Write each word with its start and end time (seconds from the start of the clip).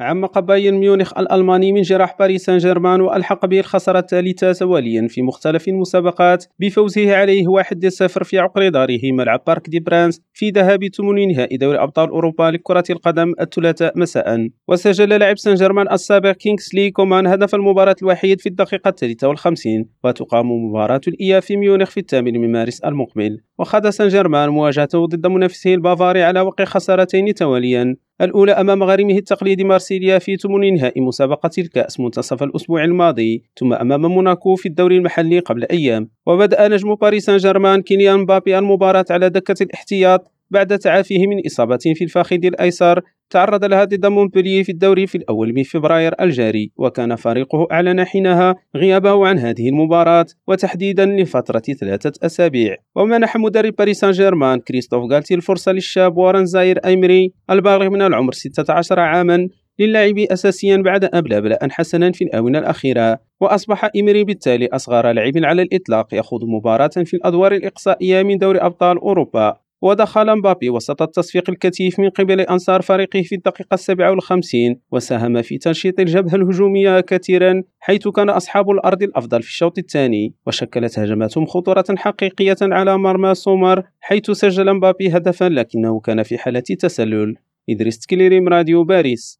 عمق 0.00 0.38
بايرن 0.38 0.74
ميونخ 0.74 1.18
الألماني 1.18 1.72
من 1.72 1.82
جراح 1.82 2.16
باريس 2.18 2.44
سان 2.44 2.58
جيرمان 2.58 3.00
وألحق 3.00 3.46
به 3.46 3.60
الخسارة 3.60 3.98
الثالثة 3.98 4.52
تواليا 4.52 5.08
في 5.08 5.22
مختلف 5.22 5.68
المسابقات 5.68 6.44
بفوزه 6.58 7.16
عليه 7.16 7.46
1-0 7.48 8.06
في 8.06 8.38
عقر 8.38 8.68
داره 8.68 8.98
ملعب 9.12 9.42
بارك 9.46 9.68
دي 9.68 9.80
برانس 9.80 10.20
في 10.32 10.50
ذهاب 10.50 10.88
ثمن 10.96 11.28
نهائي 11.28 11.56
دوري 11.56 11.78
أبطال 11.78 12.08
أوروبا 12.08 12.42
لكرة 12.42 12.84
القدم 12.90 13.32
الثلاثاء 13.40 13.98
مساء. 13.98 14.48
وسجل 14.68 15.08
لاعب 15.08 15.38
سان 15.38 15.54
جيرمان 15.54 15.92
السابق 15.92 16.30
كينغسلي 16.32 16.90
كومان 16.90 17.26
هدف 17.26 17.54
المباراة 17.54 17.96
الوحيد 18.02 18.40
في 18.40 18.48
الدقيقة 18.48 18.88
الثالثة 18.88 19.28
والخمسين 19.28 19.88
وتقام 20.04 20.50
مباراة 20.50 21.00
الإياب 21.08 21.42
في 21.42 21.56
ميونخ 21.56 21.90
في 21.90 22.00
الثامن 22.00 22.40
من 22.40 22.52
مارس 22.52 22.80
المقبل. 22.80 23.40
وخاض 23.58 23.86
سان 23.86 24.08
جيرمان 24.08 24.48
مواجهته 24.48 25.06
ضد 25.06 25.26
منافسه 25.26 25.74
البافاري 25.74 26.22
على 26.22 26.40
وقع 26.40 26.64
خسارتين 26.64 27.34
تواليا 27.34 27.96
الأولى 28.20 28.52
أمام 28.52 28.82
غريمه 28.82 29.18
التقليدي 29.18 29.64
مارسيليا 29.64 30.18
في 30.18 30.36
ثمن 30.36 30.74
نهائي 30.74 31.00
مسابقة 31.00 31.50
الكأس 31.58 32.00
منتصف 32.00 32.42
الأسبوع 32.42 32.84
الماضي 32.84 33.42
ثم 33.58 33.72
أمام 33.72 34.06
موناكو 34.06 34.54
في 34.54 34.68
الدوري 34.68 34.96
المحلي 34.96 35.38
قبل 35.38 35.64
أيام. 35.70 36.10
وبدأ 36.26 36.68
نجم 36.68 36.94
باريس 36.94 37.24
سان 37.24 37.36
جيرمان 37.36 37.82
كيليان 37.82 38.18
مبابي 38.18 38.58
المباراة 38.58 39.04
على 39.10 39.28
دكة 39.28 39.62
الاحتياط 39.62 40.32
بعد 40.50 40.78
تعافيه 40.78 41.26
من 41.26 41.46
إصابة 41.46 41.78
في 41.94 42.04
الفخذ 42.04 42.44
الأيسر. 42.44 43.02
تعرض 43.30 43.64
لها 43.64 43.84
ضد 43.84 44.06
مونبلييه 44.06 44.62
في 44.62 44.72
الدوري 44.72 45.06
في 45.06 45.18
الأول 45.18 45.52
من 45.52 45.62
فبراير 45.62 46.14
الجاري 46.20 46.70
وكان 46.76 47.16
فريقه 47.16 47.66
أعلن 47.72 48.04
حينها 48.04 48.54
غيابه 48.76 49.26
عن 49.26 49.38
هذه 49.38 49.68
المباراة 49.68 50.26
وتحديدا 50.46 51.06
لفترة 51.06 51.62
ثلاثة 51.80 52.12
أسابيع. 52.26 52.76
ومنح 52.96 53.36
مدرب 53.36 53.74
باريس 53.78 54.00
سان 54.00 54.10
جيرمان 54.10 54.60
كريستوف 54.60 55.12
غالتي 55.12 55.34
الفرصة 55.34 55.72
للشاب 55.72 56.16
وارن 56.16 56.46
زاير 56.46 56.78
أيمري 56.84 57.32
البالغ 57.50 57.90
من 57.90 58.02
العمر 58.02 58.32
16 58.32 59.00
عاما 59.00 59.48
للعب 59.78 60.18
أساسيا 60.18 60.76
بعد 60.76 61.04
أبلى 61.04 61.40
بلاء 61.40 61.68
حسنا 61.68 62.12
في 62.12 62.24
الآونة 62.24 62.58
الأخيرة. 62.58 63.18
وأصبح 63.40 63.90
إيمري 63.96 64.24
بالتالي 64.24 64.66
أصغر 64.66 65.12
لاعب 65.12 65.32
على 65.36 65.62
الإطلاق 65.62 66.14
يخوض 66.14 66.44
مباراة 66.44 66.90
في 67.04 67.14
الأدوار 67.14 67.54
الإقصائية 67.54 68.22
من 68.22 68.38
دوري 68.38 68.58
أبطال 68.58 68.98
أوروبا. 68.98 69.69
ودخل 69.82 70.36
مبابي 70.38 70.70
وسط 70.70 71.02
التصفيق 71.02 71.50
الكثيف 71.50 72.00
من 72.00 72.10
قبل 72.10 72.40
أنصار 72.40 72.82
فريقه 72.82 73.22
في 73.22 73.34
الدقيقة 73.34 73.74
السابعة 73.74 74.10
والخمسين 74.10 74.80
وساهم 74.92 75.42
في 75.42 75.58
تنشيط 75.58 76.00
الجبهة 76.00 76.34
الهجومية 76.34 77.00
كثيرا 77.00 77.62
حيث 77.78 78.08
كان 78.08 78.30
أصحاب 78.30 78.70
الأرض 78.70 79.02
الأفضل 79.02 79.42
في 79.42 79.48
الشوط 79.48 79.78
الثاني. 79.78 80.34
وشكلت 80.46 80.98
هجماتهم 80.98 81.46
خطورة 81.46 81.84
حقيقية 81.96 82.56
على 82.62 82.98
مرمى 82.98 83.34
سومر 83.34 83.82
حيث 84.00 84.30
سجل 84.30 84.74
مبابي 84.74 85.08
هدفا 85.16 85.44
لكنه 85.44 86.00
كان 86.00 86.22
في 86.22 86.38
حالة 86.38 86.60
تسلل. 86.60 87.36
إدريس 87.70 87.98
تكليريم 87.98 88.48
راديو 88.48 88.84
باريس. 88.84 89.39